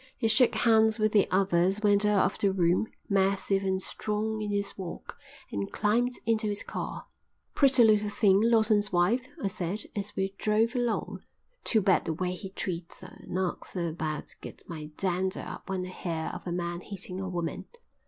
He 0.17 0.27
shook 0.29 0.55
hands 0.55 0.97
with 0.97 1.11
the 1.11 1.27
others, 1.29 1.81
went 1.83 2.05
out 2.05 2.25
of 2.25 2.39
the 2.39 2.51
room, 2.51 2.87
massive 3.07 3.61
and 3.61 3.79
strong 3.79 4.41
in 4.41 4.49
his 4.49 4.75
walk, 4.75 5.15
and 5.51 5.71
climbed 5.71 6.13
into 6.25 6.47
his 6.47 6.63
car. 6.63 7.05
"Pretty 7.53 7.83
little 7.83 8.09
thing, 8.09 8.41
Lawson's 8.41 8.91
wife," 8.91 9.21
I 9.43 9.47
said, 9.47 9.83
as 9.95 10.15
we 10.15 10.33
drove 10.39 10.75
along. 10.75 11.19
"Too 11.63 11.81
bad 11.81 12.05
the 12.05 12.13
way 12.13 12.31
he 12.31 12.49
treats 12.49 13.01
her. 13.01 13.15
Knocks 13.27 13.73
her 13.73 13.89
about. 13.89 14.33
Gets 14.41 14.67
my 14.67 14.89
dander 14.97 15.43
up 15.45 15.69
when 15.69 15.85
I 15.85 15.89
hear 15.89 16.31
of 16.33 16.47
a 16.47 16.51
man 16.51 16.81
hitting 16.81 17.19
a 17.21 17.29
woman." 17.29 17.65